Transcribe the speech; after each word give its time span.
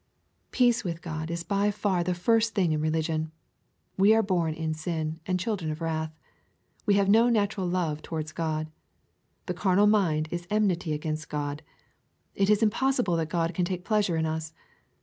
Peace 0.49 0.83
with 0.83 1.03
God 1.03 1.29
is 1.29 1.43
by 1.43 1.69
far 1.69 2.03
the 2.03 2.15
first 2.15 2.55
thing 2.55 2.71
in 2.71 2.81
religion. 2.81 3.31
We 3.97 4.15
are 4.15 4.23
born 4.23 4.55
in 4.55 4.73
sin, 4.73 5.19
and 5.27 5.39
children 5.39 5.69
of 5.69 5.79
wrath. 5.79 6.11
We 6.87 6.95
have 6.95 7.07
no 7.07 7.29
natural 7.29 7.67
love 7.67 8.01
towards 8.01 8.31
God. 8.31 8.71
The 9.45 9.53
carnal 9.53 9.85
mind 9.85 10.27
is 10.31 10.47
en 10.49 10.65
mity 10.67 10.93
against 10.95 11.29
God. 11.29 11.61
It 12.33 12.49
is 12.49 12.63
impossible 12.63 13.15
that 13.17 13.29
God 13.29 13.53
can 13.53 13.63
take 13.63 13.85
pleasure 13.85 14.17
in 14.17 14.25
us. 14.25 14.53